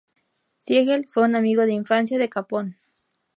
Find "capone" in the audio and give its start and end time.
2.27-2.79